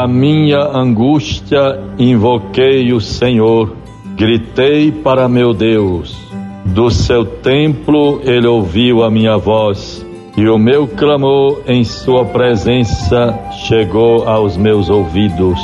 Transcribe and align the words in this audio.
Na 0.00 0.08
minha 0.08 0.62
angústia 0.62 1.78
invoquei 1.98 2.90
o 2.90 3.02
Senhor, 3.02 3.76
gritei 4.16 4.90
para 4.90 5.28
meu 5.28 5.52
Deus. 5.52 6.16
Do 6.64 6.88
seu 6.88 7.22
templo 7.26 8.18
ele 8.24 8.46
ouviu 8.46 9.04
a 9.04 9.10
minha 9.10 9.36
voz, 9.36 10.02
e 10.38 10.48
o 10.48 10.56
meu 10.56 10.88
clamor 10.88 11.60
em 11.66 11.84
sua 11.84 12.24
presença 12.24 13.38
chegou 13.66 14.26
aos 14.26 14.56
meus 14.56 14.88
ouvidos. 14.88 15.60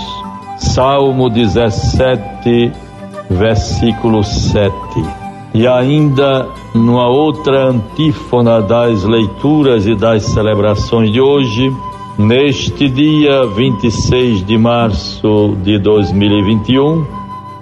Salmo 0.58 1.30
17, 1.30 2.70
versículo 3.30 4.22
7. 4.22 4.70
E 5.54 5.66
ainda 5.66 6.46
numa 6.74 7.08
outra 7.08 7.70
antífona 7.70 8.60
das 8.60 9.02
leituras 9.02 9.86
e 9.86 9.94
das 9.94 10.24
celebrações 10.24 11.10
de 11.10 11.22
hoje, 11.22 11.72
neste 12.18 12.88
dia 12.88 13.46
26 13.46 14.44
de 14.44 14.58
março 14.58 15.56
de 15.62 15.78
2021, 15.78 17.06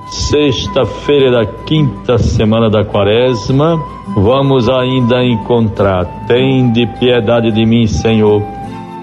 sexta-feira 0.08 1.30
da 1.30 1.46
quinta 1.46 2.18
semana 2.18 2.70
da 2.70 2.84
quaresma, 2.84 3.82
vamos 4.16 4.68
ainda 4.68 5.24
encontrar: 5.24 6.04
Tende 6.27 6.86
piedade 6.98 7.50
de 7.52 7.64
mim, 7.64 7.86
Senhor. 7.86 8.42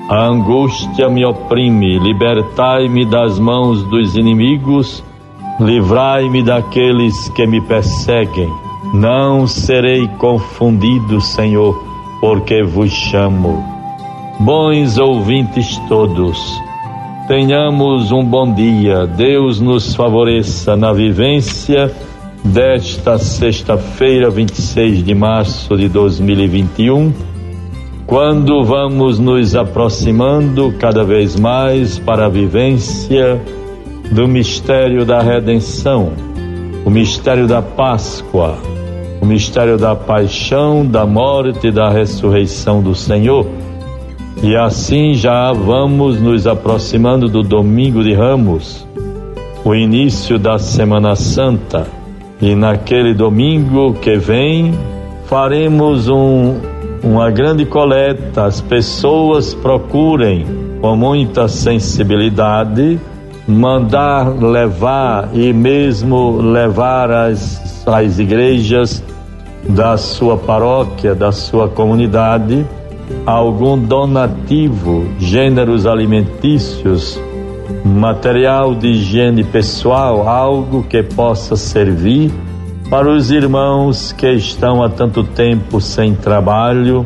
A 0.09 0.25
angústia 0.25 1.07
me 1.09 1.25
oprime, 1.25 1.99
libertai-me 1.99 3.05
das 3.05 3.39
mãos 3.39 3.83
dos 3.83 4.15
inimigos, 4.15 5.03
livrai-me 5.59 6.43
daqueles 6.43 7.29
que 7.29 7.47
me 7.47 7.61
perseguem 7.61 8.49
não 8.93 9.47
serei 9.47 10.05
confundido, 10.17 11.21
Senhor, 11.21 11.81
porque 12.19 12.61
vos 12.61 12.91
chamo. 12.91 13.80
Bons 14.43 14.97
ouvintes 14.97 15.77
todos, 15.87 16.59
tenhamos 17.27 18.11
um 18.11 18.25
bom 18.25 18.51
dia. 18.51 19.05
Deus 19.05 19.59
nos 19.59 19.93
favoreça 19.93 20.75
na 20.75 20.91
vivência 20.91 21.91
desta 22.43 23.19
sexta-feira, 23.19 24.31
26 24.31 25.03
de 25.03 25.13
março 25.13 25.77
de 25.77 25.87
2021, 25.87 27.13
quando 28.07 28.63
vamos 28.63 29.19
nos 29.19 29.55
aproximando 29.55 30.73
cada 30.79 31.03
vez 31.03 31.35
mais 31.35 31.99
para 31.99 32.25
a 32.25 32.29
vivência 32.29 33.39
do 34.11 34.27
mistério 34.27 35.05
da 35.05 35.21
redenção, 35.21 36.13
o 36.83 36.89
mistério 36.89 37.47
da 37.47 37.61
Páscoa 37.61 38.57
o 39.21 39.25
mistério 39.25 39.77
da 39.77 39.95
paixão, 39.95 40.83
da 40.83 41.05
morte 41.05 41.67
e 41.67 41.71
da 41.71 41.91
ressurreição 41.91 42.81
do 42.81 42.95
Senhor. 42.95 43.45
E 44.43 44.55
assim 44.55 45.13
já 45.13 45.53
vamos 45.53 46.19
nos 46.19 46.47
aproximando 46.47 47.29
do 47.29 47.43
domingo 47.43 48.03
de 48.03 48.13
Ramos, 48.13 48.87
o 49.63 49.75
início 49.75 50.39
da 50.39 50.57
Semana 50.57 51.15
Santa. 51.15 51.85
E 52.41 52.55
naquele 52.55 53.13
domingo 53.13 53.93
que 53.93 54.17
vem, 54.17 54.73
faremos 55.25 56.09
um, 56.09 56.55
uma 57.03 57.29
grande 57.29 57.65
coleta. 57.65 58.45
As 58.45 58.59
pessoas 58.59 59.53
procurem 59.53 60.43
com 60.81 60.95
muita 60.95 61.47
sensibilidade 61.47 62.99
mandar 63.47 64.27
levar 64.27 65.29
e 65.33 65.51
mesmo 65.53 66.37
levar 66.37 67.11
às, 67.11 67.85
às 67.87 68.17
igrejas 68.19 69.03
da 69.69 69.97
sua 69.97 70.37
paróquia, 70.37 71.13
da 71.13 71.31
sua 71.31 71.67
comunidade, 71.67 72.65
algum 73.25 73.77
donativo, 73.77 75.05
gêneros 75.19 75.85
alimentícios, 75.85 77.19
material 77.85 78.75
de 78.75 78.87
higiene 78.87 79.43
pessoal, 79.43 80.27
algo 80.27 80.83
que 80.83 81.01
possa 81.03 81.55
servir 81.55 82.31
para 82.89 83.09
os 83.09 83.31
irmãos 83.31 84.11
que 84.11 84.29
estão 84.31 84.83
há 84.83 84.89
tanto 84.89 85.23
tempo 85.23 85.79
sem 85.79 86.13
trabalho, 86.13 87.05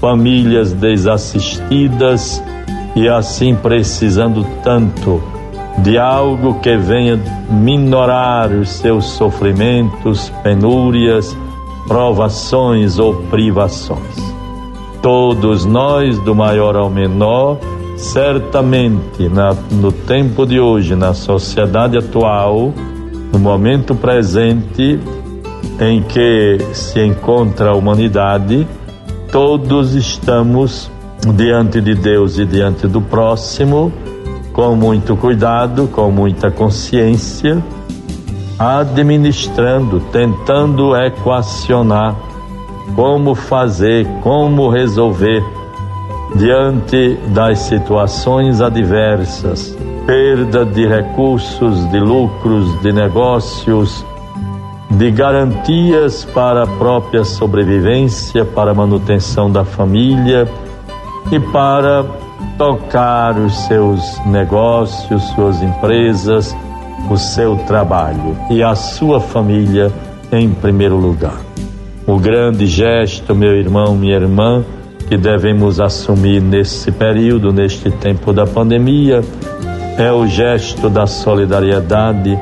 famílias 0.00 0.72
desassistidas 0.72 2.42
e 2.96 3.08
assim 3.08 3.54
precisando 3.54 4.46
tanto 4.62 5.22
de 5.82 5.98
algo 5.98 6.54
que 6.60 6.76
venha 6.76 7.20
minorar 7.50 8.50
os 8.50 8.70
seus 8.70 9.04
sofrimentos, 9.04 10.30
penúrias, 10.42 11.36
provações 11.86 12.98
ou 12.98 13.14
privações. 13.24 14.37
Todos 15.02 15.64
nós, 15.64 16.18
do 16.20 16.34
maior 16.34 16.76
ao 16.76 16.90
menor, 16.90 17.58
certamente 17.96 19.28
na, 19.28 19.54
no 19.70 19.92
tempo 19.92 20.44
de 20.44 20.58
hoje, 20.58 20.94
na 20.94 21.14
sociedade 21.14 21.96
atual, 21.96 22.72
no 23.32 23.38
momento 23.38 23.94
presente 23.94 24.98
em 25.80 26.02
que 26.02 26.58
se 26.72 27.00
encontra 27.00 27.70
a 27.70 27.74
humanidade, 27.74 28.66
todos 29.30 29.94
estamos 29.94 30.90
diante 31.34 31.80
de 31.80 31.94
Deus 31.94 32.38
e 32.38 32.44
diante 32.44 32.86
do 32.86 33.00
próximo, 33.00 33.92
com 34.52 34.74
muito 34.74 35.16
cuidado, 35.16 35.88
com 35.88 36.10
muita 36.10 36.50
consciência 36.50 37.62
administrando, 38.58 40.00
tentando 40.10 40.96
equacionar 40.96 42.16
como 42.94 43.34
fazer, 43.34 44.06
como 44.22 44.68
resolver 44.68 45.42
diante 46.36 47.14
das 47.28 47.60
situações 47.60 48.60
adversas, 48.60 49.76
perda 50.06 50.64
de 50.64 50.86
recursos, 50.86 51.90
de 51.90 51.98
lucros, 51.98 52.80
de 52.82 52.92
negócios, 52.92 54.04
de 54.90 55.10
garantias 55.10 56.24
para 56.24 56.64
a 56.64 56.66
própria 56.66 57.24
sobrevivência, 57.24 58.44
para 58.44 58.72
a 58.72 58.74
manutenção 58.74 59.50
da 59.50 59.64
família 59.64 60.48
e 61.30 61.38
para 61.38 62.04
tocar 62.56 63.38
os 63.38 63.56
seus 63.66 64.18
negócios, 64.26 65.22
suas 65.30 65.62
empresas 65.62 66.54
o 67.10 67.16
seu 67.16 67.56
trabalho 67.66 68.36
e 68.50 68.62
a 68.62 68.74
sua 68.74 69.20
família 69.20 69.92
em 70.32 70.50
primeiro 70.50 70.96
lugar. 70.96 71.38
O 72.08 72.18
grande 72.18 72.66
gesto, 72.66 73.34
meu 73.34 73.54
irmão, 73.54 73.94
minha 73.94 74.16
irmã, 74.16 74.64
que 75.10 75.16
devemos 75.18 75.78
assumir 75.78 76.40
nesse 76.40 76.90
período, 76.90 77.52
neste 77.52 77.90
tempo 77.90 78.32
da 78.32 78.46
pandemia, 78.46 79.22
é 79.98 80.10
o 80.10 80.26
gesto 80.26 80.88
da 80.88 81.06
solidariedade, 81.06 82.38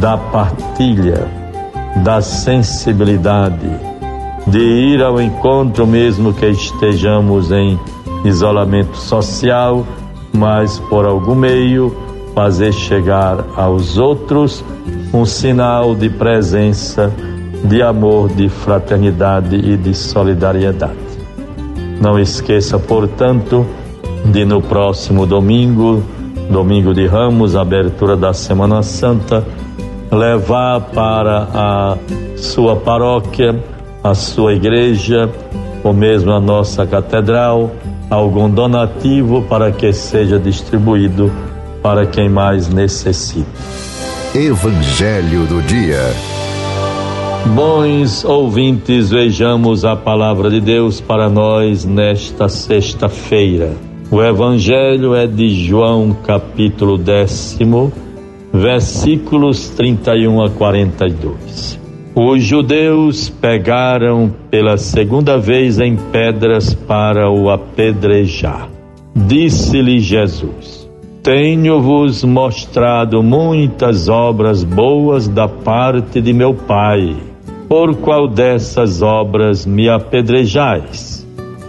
da 0.00 0.16
partilha, 0.16 1.28
da 2.02 2.22
sensibilidade, 2.22 3.68
de 4.46 4.58
ir 4.58 5.02
ao 5.02 5.20
encontro 5.20 5.86
mesmo 5.86 6.32
que 6.32 6.46
estejamos 6.46 7.52
em 7.52 7.78
isolamento 8.24 8.96
social, 8.96 9.86
mas 10.32 10.78
por 10.78 11.04
algum 11.04 11.34
meio 11.34 11.94
fazer 12.34 12.72
chegar 12.72 13.44
aos 13.54 13.98
outros 13.98 14.64
um 15.12 15.26
sinal 15.26 15.94
de 15.94 16.08
presença, 16.08 17.12
de 17.64 17.82
amor, 17.82 18.28
de 18.28 18.48
fraternidade 18.48 19.56
e 19.56 19.76
de 19.76 19.94
solidariedade. 19.94 20.94
Não 22.00 22.18
esqueça, 22.18 22.78
portanto, 22.78 23.66
de 24.26 24.44
no 24.44 24.60
próximo 24.60 25.26
domingo, 25.26 26.02
domingo 26.50 26.92
de 26.92 27.06
Ramos, 27.06 27.56
abertura 27.56 28.16
da 28.16 28.34
Semana 28.34 28.82
Santa, 28.82 29.44
levar 30.12 30.80
para 30.80 31.48
a 31.54 31.96
sua 32.36 32.76
paróquia, 32.76 33.58
a 34.02 34.14
sua 34.14 34.52
igreja, 34.52 35.30
ou 35.82 35.92
mesmo 35.92 36.32
a 36.32 36.40
nossa 36.40 36.86
catedral, 36.86 37.70
algum 38.10 38.48
donativo 38.48 39.42
para 39.42 39.72
que 39.72 39.92
seja 39.92 40.38
distribuído 40.38 41.32
para 41.82 42.06
quem 42.06 42.28
mais 42.28 42.68
necessita. 42.68 43.48
Evangelho 44.34 45.46
do 45.46 45.62
Dia. 45.62 46.33
Bons 47.52 48.24
ouvintes, 48.24 49.10
vejamos 49.10 49.84
a 49.84 49.94
palavra 49.94 50.48
de 50.48 50.60
Deus 50.60 51.00
para 51.00 51.28
nós 51.28 51.84
nesta 51.84 52.48
sexta-feira. 52.48 53.72
O 54.10 54.22
Evangelho 54.22 55.14
é 55.14 55.26
de 55.26 55.48
João, 55.50 56.16
capítulo 56.24 56.96
décimo, 56.96 57.92
versículos 58.52 59.68
31 59.68 60.42
a 60.42 60.50
42. 60.50 61.78
Os 62.14 62.42
judeus 62.42 63.28
pegaram 63.28 64.34
pela 64.50 64.78
segunda 64.78 65.38
vez 65.38 65.78
em 65.78 65.96
pedras 65.96 66.72
para 66.74 67.30
o 67.30 67.50
apedrejar. 67.50 68.68
Disse-lhe 69.14 70.00
Jesus: 70.00 70.88
tenho-vos 71.22 72.22
mostrado 72.22 73.22
muitas 73.22 74.08
obras 74.10 74.62
boas 74.62 75.26
da 75.26 75.48
parte 75.48 76.20
de 76.20 76.34
meu 76.34 76.52
Pai. 76.52 77.33
Por 77.76 77.96
qual 77.96 78.28
dessas 78.28 79.02
obras 79.02 79.66
me 79.66 79.88
apedrejais? 79.88 81.26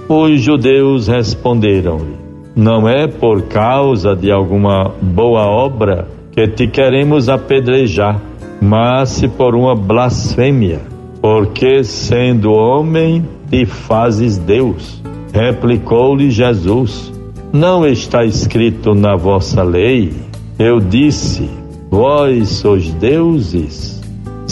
Os 0.08 0.40
judeus 0.40 1.08
responderam-lhe: 1.08 2.16
Não 2.56 2.88
é 2.88 3.08
por 3.08 3.42
causa 3.48 4.16
de 4.16 4.32
alguma 4.32 4.94
boa 5.02 5.48
obra 5.48 6.08
que 6.32 6.48
te 6.48 6.68
queremos 6.68 7.28
apedrejar, 7.28 8.22
mas 8.62 9.10
se 9.10 9.28
por 9.28 9.56
uma 9.56 9.74
blasfêmia, 9.76 10.80
porque 11.20 11.84
sendo 11.84 12.54
homem 12.54 13.28
te 13.50 13.66
fazes 13.66 14.38
Deus. 14.38 15.02
Replicou-lhe 15.34 16.30
Jesus: 16.30 17.12
Não 17.52 17.84
está 17.84 18.24
escrito 18.24 18.94
na 18.94 19.16
vossa 19.16 19.64
lei? 19.64 20.14
Eu 20.60 20.80
disse: 20.80 21.50
Vós 21.90 22.50
sois 22.50 22.94
deuses. 22.94 23.95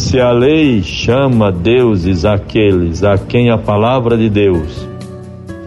Se 0.03 0.19
a 0.19 0.31
lei 0.31 0.83
chama 0.83 1.49
deuses 1.49 2.25
aqueles 2.25 3.03
a 3.03 3.17
quem 3.17 3.49
a 3.49 3.57
palavra 3.57 4.17
de 4.17 4.29
Deus 4.29 4.87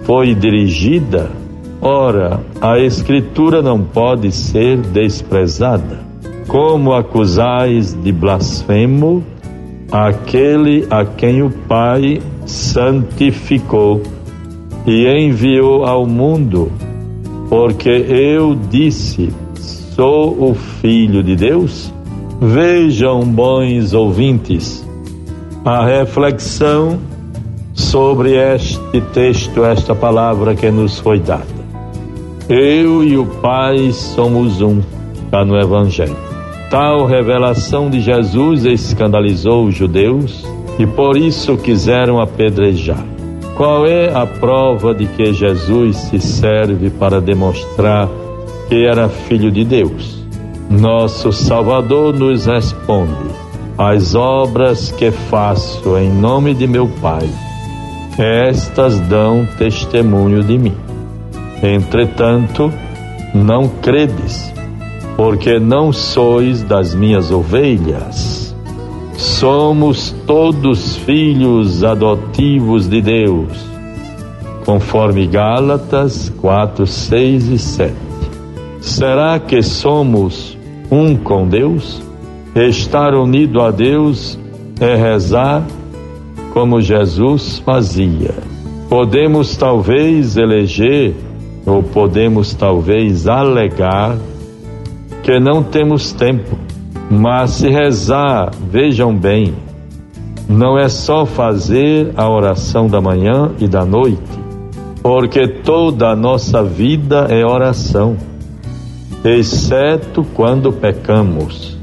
foi 0.04 0.34
dirigida, 0.34 1.30
ora, 1.80 2.38
a 2.60 2.78
Escritura 2.78 3.62
não 3.62 3.82
pode 3.82 4.30
ser 4.30 4.76
desprezada. 4.76 6.00
Como 6.46 6.92
acusais 6.92 7.94
de 7.94 8.12
blasfemo 8.12 9.24
aquele 9.90 10.86
a 10.90 11.04
quem 11.04 11.42
o 11.42 11.50
Pai 11.50 12.20
santificou 12.44 14.02
e 14.86 15.08
enviou 15.08 15.84
ao 15.86 16.06
mundo, 16.06 16.70
porque 17.48 17.88
eu 17.88 18.54
disse: 18.70 19.30
sou 19.56 20.50
o 20.50 20.54
Filho 20.54 21.22
de 21.22 21.34
Deus? 21.34 21.90
Vejam, 22.40 23.22
bons 23.22 23.94
ouvintes, 23.94 24.86
a 25.64 25.86
reflexão 25.86 26.98
sobre 27.72 28.34
este 28.34 29.00
texto, 29.14 29.64
esta 29.64 29.94
palavra 29.94 30.54
que 30.54 30.70
nos 30.70 30.98
foi 30.98 31.18
dada. 31.18 31.46
Eu 32.46 33.02
e 33.02 33.16
o 33.16 33.24
Pai 33.24 33.90
somos 33.90 34.60
um, 34.60 34.80
está 35.24 35.46
no 35.46 35.58
Evangelho. 35.58 36.16
Tal 36.70 37.06
revelação 37.06 37.88
de 37.88 38.02
Jesus 38.02 38.66
escandalizou 38.66 39.64
os 39.64 39.74
judeus 39.74 40.46
e 40.78 40.86
por 40.86 41.16
isso 41.16 41.56
quiseram 41.56 42.20
apedrejar. 42.20 43.02
Qual 43.56 43.86
é 43.86 44.14
a 44.14 44.26
prova 44.26 44.94
de 44.94 45.06
que 45.06 45.32
Jesus 45.32 45.96
se 45.96 46.20
serve 46.20 46.90
para 46.90 47.18
demonstrar 47.18 48.10
que 48.68 48.84
era 48.84 49.08
filho 49.08 49.50
de 49.50 49.64
Deus? 49.64 50.25
Nosso 50.70 51.32
Salvador 51.32 52.14
nos 52.14 52.46
responde: 52.46 53.30
As 53.78 54.14
obras 54.14 54.90
que 54.92 55.10
faço 55.10 55.96
em 55.96 56.10
nome 56.10 56.54
de 56.54 56.66
meu 56.66 56.88
Pai, 57.00 57.28
estas 58.18 58.98
dão 59.00 59.46
testemunho 59.58 60.42
de 60.42 60.58
mim. 60.58 60.74
Entretanto, 61.62 62.72
não 63.34 63.68
credes, 63.68 64.52
porque 65.16 65.58
não 65.58 65.92
sois 65.92 66.62
das 66.62 66.94
minhas 66.94 67.30
ovelhas 67.30 68.46
Somos 69.16 70.14
todos 70.26 70.96
filhos 70.96 71.82
adotivos 71.82 72.86
de 72.86 73.00
Deus, 73.00 73.48
conforme 74.66 75.26
Gálatas 75.26 76.30
4, 76.38 76.86
6 76.86 77.48
e 77.48 77.58
7. 77.58 77.94
Será 78.78 79.38
que 79.40 79.62
somos 79.62 80.45
um 80.90 81.16
com 81.16 81.46
Deus? 81.46 82.02
Estar 82.54 83.14
unido 83.14 83.60
a 83.60 83.70
Deus 83.70 84.38
é 84.80 84.94
rezar 84.94 85.62
como 86.52 86.80
Jesus 86.80 87.58
fazia. 87.58 88.34
Podemos 88.88 89.56
talvez 89.56 90.36
eleger 90.36 91.14
ou 91.66 91.82
podemos 91.82 92.54
talvez 92.54 93.26
alegar 93.26 94.16
que 95.22 95.38
não 95.40 95.62
temos 95.62 96.12
tempo 96.12 96.56
mas 97.10 97.52
se 97.52 97.68
rezar, 97.68 98.50
vejam 98.68 99.16
bem, 99.16 99.54
não 100.48 100.78
é 100.78 100.88
só 100.88 101.24
fazer 101.24 102.12
a 102.16 102.28
oração 102.28 102.88
da 102.88 103.00
manhã 103.00 103.52
e 103.60 103.68
da 103.68 103.84
noite, 103.84 104.20
porque 105.02 105.46
toda 105.46 106.08
a 106.08 106.16
nossa 106.16 106.62
vida 106.64 107.26
é 107.30 107.44
oração, 107.44 108.16
exceto 109.30 110.24
quando 110.34 110.72
pecamos. 110.72 111.76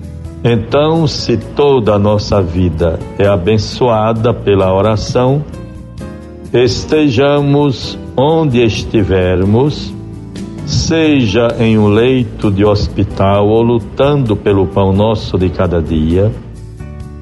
Então, 0.44 1.07
se 1.07 1.38
toda 1.38 1.95
a 1.95 2.00
nossa 2.00 2.42
vida 2.42 3.00
é 3.18 3.28
abençoada 3.28 4.34
pela 4.34 4.74
oração, 4.74 5.44
estejamos 6.54 7.98
onde 8.16 8.63
estivermos, 8.63 9.94
seja 10.66 11.56
em 11.60 11.78
um 11.78 11.88
leito 11.88 12.51
de 12.51 12.66
hospital 12.66 13.48
ou 13.48 13.62
lutando 13.62 14.36
pelo 14.36 14.68
pão 14.68 14.92
nosso 14.92 15.38
de 15.38 15.50
cada 15.50 15.81
dia, 15.81 16.31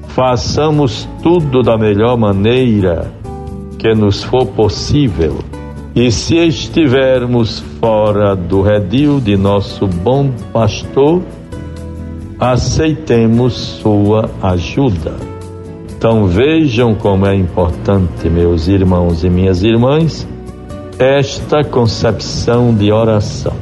façamos 0.08 1.08
tudo 1.22 1.62
da 1.62 1.78
melhor 1.78 2.16
maneira 2.16 3.12
que 3.78 3.94
nos 3.94 4.22
for 4.22 4.46
possível. 4.46 5.38
E 5.94 6.10
se 6.10 6.36
estivermos 6.36 7.60
fora 7.78 8.34
do 8.34 8.62
redil 8.62 9.20
de 9.20 9.36
nosso 9.36 9.86
bom 9.86 10.30
pastor, 10.50 11.22
aceitemos 12.40 13.52
sua 13.52 14.30
ajuda. 14.42 15.14
Então 15.94 16.24
vejam 16.26 16.94
como 16.94 17.26
é 17.26 17.34
importante, 17.34 18.28
meus 18.30 18.68
irmãos 18.68 19.22
e 19.22 19.28
minhas 19.28 19.62
irmãs, 19.62 20.26
esta 20.98 21.62
concepção 21.62 22.74
de 22.74 22.90
oração. 22.90 23.54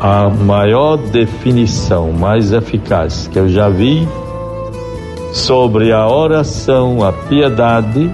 A 0.00 0.28
maior 0.28 0.96
definição, 0.96 2.10
mais 2.10 2.52
eficaz 2.52 3.28
que 3.28 3.38
eu 3.38 3.48
já 3.48 3.68
vi 3.68 4.06
sobre 5.32 5.92
a 5.92 6.08
oração, 6.08 7.04
a 7.04 7.12
piedade, 7.12 8.10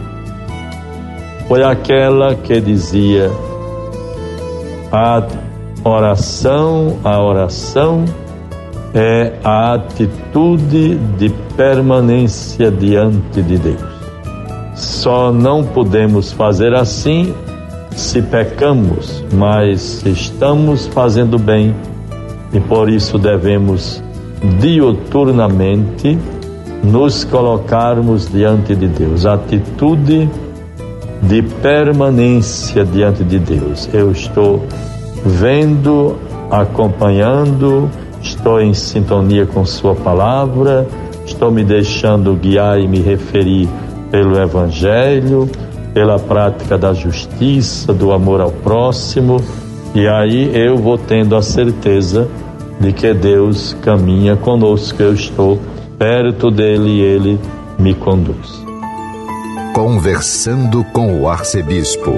foi 1.49 1.62
aquela 1.62 2.35
que 2.35 2.61
dizia: 2.61 3.31
a 4.93 5.26
oração, 5.85 6.99
a 7.05 7.23
oração 7.23 8.05
é 8.94 9.32
a 9.43 9.74
atitude 9.74 10.96
de 11.19 11.29
permanência 11.56 12.70
diante 12.70 13.43
de 13.43 13.58
Deus. 13.58 13.94
Só 14.74 15.32
não 15.32 15.65
podemos 15.65 16.32
fazer 16.32 16.74
assim 16.74 17.34
se 17.91 18.22
pecamos, 18.22 19.24
mas 19.32 20.05
estamos 20.05 20.86
fazendo 20.86 21.39
bem 21.39 21.74
e 22.53 22.60
por 22.60 22.89
isso 22.89 23.19
devemos 23.19 24.03
diuturnamente 24.60 26.19
nos 26.82 27.24
colocarmos 27.24 28.29
diante 28.29 28.74
de 28.74 28.89
Deus. 28.89 29.27
Atitude 29.27 30.29
de 31.29 31.43
permanência 31.43 32.85
diante 32.85 33.25
de 33.25 33.39
Deus. 33.39 33.89
Eu 33.93 34.11
estou 34.13 34.65
vendo, 35.25 36.17
acompanhando, 36.51 37.91
estou 38.21 38.61
em 38.61 38.75
sintonia 38.75 39.47
com 39.47 39.65
Sua 39.65 39.95
palavra, 39.95 40.87
estou 41.27 41.51
me 41.51 41.65
deixando 41.65 42.35
guiar 42.35 42.81
e 42.81 42.89
me 42.89 43.01
referir 43.01 43.69
pelo 44.11 44.41
Evangelho 44.41 45.49
pela 45.95 46.19
prática 46.19 46.77
da 46.77 46.93
justiça, 46.93 47.95
do 47.95 48.13
amor 48.13 48.41
ao 48.41 48.51
próximo, 48.51 49.41
e 49.95 50.09
aí 50.09 50.51
eu 50.53 50.77
vou 50.77 50.99
tendo 50.99 51.37
a 51.37 51.43
certeza 51.43 52.29
de 52.81 52.93
que 52.93 53.15
Deus 53.15 53.77
caminha 53.81 54.37
conosco, 54.37 55.01
eu 55.01 55.15
estou 55.15 55.61
perto 55.97 56.51
dele 56.51 56.91
e 56.91 57.01
ele 57.01 57.41
me 57.79 57.95
conduz. 57.95 58.64
Conversando 59.75 60.83
com 60.85 61.21
o 61.21 61.29
arcebispo. 61.29 62.13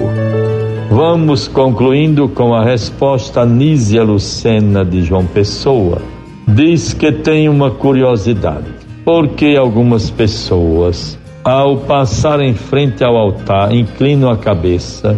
Vamos 0.89 1.49
concluindo 1.49 2.29
com 2.29 2.53
a 2.53 2.63
resposta 2.63 3.45
Nízia 3.45 4.03
Lucena 4.03 4.85
de 4.85 5.01
João 5.01 5.25
Pessoa. 5.25 6.01
Diz 6.47 6.93
que 6.93 7.11
tem 7.11 7.49
uma 7.49 7.71
curiosidade. 7.71 8.71
Por 9.03 9.29
que 9.29 9.57
algumas 9.57 10.09
pessoas 10.09 11.17
ao 11.47 11.77
passar 11.77 12.41
em 12.41 12.53
frente 12.53 13.05
ao 13.05 13.15
altar, 13.15 13.73
inclinam 13.73 14.29
a 14.29 14.35
cabeça 14.35 15.17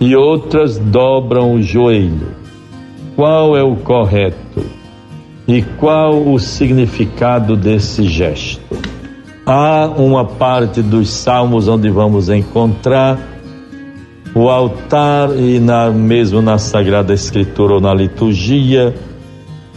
e 0.00 0.14
outras 0.14 0.78
dobram 0.78 1.52
o 1.52 1.60
joelho. 1.60 2.28
Qual 3.16 3.56
é 3.56 3.62
o 3.62 3.74
correto? 3.74 4.64
E 5.48 5.60
qual 5.60 6.32
o 6.32 6.38
significado 6.38 7.56
desse 7.56 8.04
gesto? 8.04 8.62
Há 9.50 9.86
uma 9.96 10.26
parte 10.26 10.82
dos 10.82 11.08
salmos 11.08 11.68
onde 11.68 11.88
vamos 11.88 12.28
encontrar 12.28 13.18
o 14.34 14.46
altar 14.50 15.30
e 15.38 15.58
na, 15.58 15.88
mesmo 15.88 16.42
na 16.42 16.58
Sagrada 16.58 17.14
Escritura 17.14 17.72
ou 17.72 17.80
na 17.80 17.94
liturgia, 17.94 18.94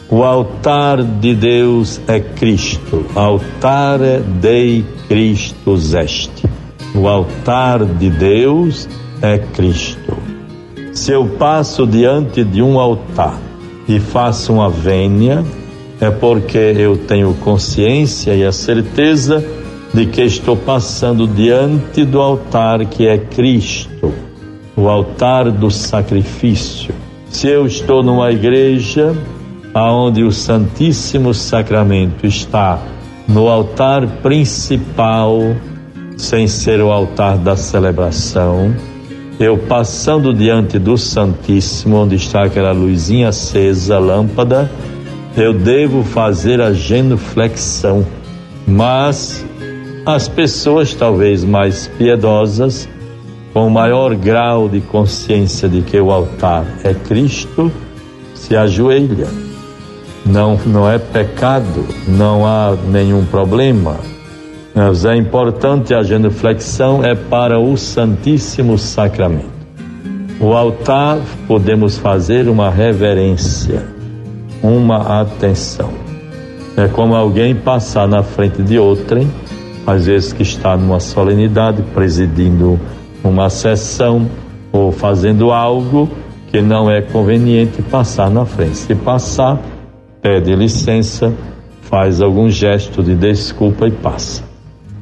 o 0.09 0.23
altar 0.23 1.01
de 1.01 1.33
Deus 1.33 2.01
é 2.05 2.19
Cristo, 2.19 3.05
altar 3.15 3.99
Dei 4.41 4.83
Cristo 5.07 5.75
est. 5.97 6.43
O 6.93 7.07
altar 7.07 7.85
de 7.85 8.09
Deus 8.09 8.89
é 9.21 9.37
Cristo. 9.37 10.17
Se 10.91 11.13
eu 11.13 11.25
passo 11.39 11.87
diante 11.87 12.43
de 12.43 12.61
um 12.61 12.77
altar 12.77 13.39
e 13.87 14.01
faço 14.01 14.51
uma 14.51 14.69
vênia, 14.69 15.45
é 16.01 16.11
porque 16.11 16.57
eu 16.57 16.97
tenho 16.97 17.33
consciência 17.35 18.35
e 18.35 18.43
a 18.43 18.51
certeza 18.51 19.60
de 19.93 20.05
que 20.05 20.21
estou 20.21 20.55
passando 20.55 21.27
diante 21.27 22.05
do 22.05 22.21
altar 22.21 22.85
que 22.85 23.07
é 23.07 23.17
Cristo, 23.17 24.13
o 24.75 24.87
altar 24.87 25.51
do 25.51 25.69
sacrifício. 25.69 26.93
Se 27.29 27.47
eu 27.47 27.65
estou 27.65 28.01
numa 28.01 28.31
igreja 28.31 29.15
aonde 29.73 30.23
o 30.23 30.31
Santíssimo 30.31 31.33
Sacramento 31.33 32.25
está 32.25 32.79
no 33.27 33.47
altar 33.47 34.05
principal, 34.21 35.39
sem 36.17 36.47
ser 36.47 36.81
o 36.81 36.91
altar 36.91 37.37
da 37.37 37.55
celebração, 37.55 38.73
eu 39.39 39.57
passando 39.57 40.33
diante 40.33 40.77
do 40.77 40.97
Santíssimo, 40.97 41.97
onde 41.97 42.15
está 42.15 42.43
aquela 42.43 42.71
luzinha 42.71 43.29
acesa, 43.29 43.97
lâmpada, 43.97 44.69
eu 45.35 45.53
devo 45.53 46.03
fazer 46.03 46.61
a 46.61 46.73
genuflexão. 46.73 48.05
Mas 48.67 49.45
as 50.05 50.27
pessoas 50.27 50.93
talvez 50.93 51.43
mais 51.43 51.87
piedosas, 51.87 52.89
com 53.53 53.69
maior 53.69 54.15
grau 54.15 54.67
de 54.67 54.81
consciência 54.81 55.69
de 55.69 55.81
que 55.81 55.99
o 55.99 56.11
altar 56.11 56.65
é 56.83 56.93
Cristo, 56.93 57.71
se 58.33 58.55
ajoelha. 58.55 59.27
Não, 60.25 60.57
não 60.65 60.89
é 60.89 60.97
pecado, 60.97 61.85
não 62.07 62.45
há 62.45 62.75
nenhum 62.89 63.25
problema. 63.25 63.97
Mas 64.73 65.05
é 65.05 65.15
importante 65.15 65.93
a 65.93 66.01
genuflexão 66.01 67.03
é 67.03 67.13
para 67.13 67.59
o 67.59 67.75
Santíssimo 67.75 68.77
Sacramento. 68.77 69.51
O 70.39 70.53
altar 70.53 71.19
podemos 71.47 71.97
fazer 71.97 72.47
uma 72.47 72.71
reverência, 72.71 73.85
uma 74.63 75.21
atenção. 75.21 75.91
É 76.77 76.87
como 76.87 77.13
alguém 77.13 77.53
passar 77.53 78.07
na 78.07 78.23
frente 78.23 78.63
de 78.63 78.79
outrem, 78.79 79.29
às 79.85 80.05
vezes 80.05 80.33
que 80.33 80.43
está 80.43 80.77
numa 80.77 80.99
solenidade, 80.99 81.81
presidindo 81.93 82.79
uma 83.23 83.49
sessão 83.49 84.27
ou 84.71 84.91
fazendo 84.91 85.51
algo 85.51 86.09
que 86.47 86.61
não 86.61 86.89
é 86.89 87.01
conveniente 87.01 87.81
passar 87.81 88.29
na 88.29 88.45
frente. 88.45 88.77
Se 88.77 88.95
passar, 88.95 89.59
pede 90.21 90.55
licença, 90.55 91.33
faz 91.81 92.21
algum 92.21 92.49
gesto 92.49 93.01
de 93.01 93.15
desculpa 93.15 93.87
e 93.87 93.91
passa. 93.91 94.43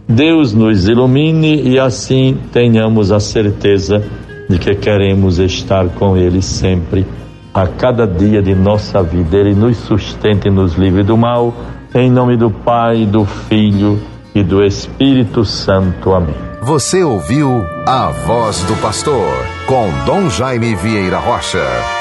Deus 0.07 0.53
nos 0.53 0.87
ilumine 0.87 1.61
e 1.61 1.79
assim 1.79 2.37
tenhamos 2.51 3.11
a 3.11 3.19
certeza 3.19 4.03
de 4.49 4.57
que 4.57 4.73
queremos 4.75 5.37
estar 5.37 5.87
com 5.89 6.17
Ele 6.17 6.41
sempre, 6.41 7.05
a 7.53 7.67
cada 7.67 8.07
dia 8.07 8.41
de 8.41 8.55
nossa 8.55 9.03
vida. 9.03 9.37
Ele 9.37 9.53
nos 9.53 9.77
sustente 9.77 10.47
e 10.47 10.51
nos 10.51 10.73
livre 10.73 11.03
do 11.03 11.15
mal, 11.15 11.53
em 11.93 12.09
nome 12.09 12.37
do 12.37 12.49
Pai, 12.49 13.05
do 13.05 13.25
Filho 13.25 13.99
e 14.33 14.43
do 14.43 14.63
Espírito 14.63 15.43
Santo. 15.45 16.13
Amém. 16.13 16.35
Você 16.61 17.03
ouviu 17.03 17.65
a 17.85 18.09
voz 18.09 18.61
do 18.63 18.75
pastor 18.81 19.33
com 19.65 19.89
Dom 20.05 20.29
Jaime 20.29 20.75
Vieira 20.75 21.17
Rocha. 21.17 21.98